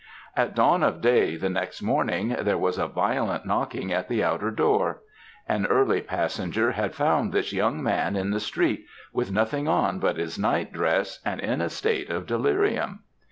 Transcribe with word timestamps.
"At 0.35 0.55
dawn 0.55 0.81
of 0.81 0.99
day, 0.99 1.35
the 1.37 1.47
next 1.51 1.79
morning, 1.79 2.29
there 2.39 2.57
was 2.57 2.79
a 2.79 2.87
violent 2.87 3.45
knocking 3.45 3.93
at 3.93 4.07
the 4.09 4.23
outer 4.23 4.49
door; 4.49 5.03
an 5.47 5.67
early 5.67 6.01
passenger 6.01 6.71
had 6.71 6.95
found 6.95 7.31
this 7.31 7.53
young 7.53 7.83
man 7.83 8.15
in 8.15 8.31
the 8.31 8.39
street, 8.39 8.87
with 9.13 9.31
nothing 9.31 9.67
on 9.67 9.99
but 9.99 10.17
his 10.17 10.39
night 10.39 10.73
dress, 10.73 11.19
and 11.23 11.39
in 11.39 11.61
a 11.61 11.69
state 11.69 12.09
of 12.09 12.25
delirium. 12.25 13.01